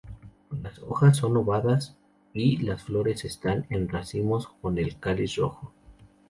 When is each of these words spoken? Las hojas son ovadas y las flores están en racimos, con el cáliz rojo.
Las 0.63 0.79
hojas 0.79 1.17
son 1.17 1.37
ovadas 1.37 1.95
y 2.33 2.57
las 2.57 2.81
flores 2.81 3.23
están 3.23 3.67
en 3.69 3.87
racimos, 3.87 4.47
con 4.47 4.79
el 4.79 4.97
cáliz 4.99 5.35
rojo. 5.35 5.73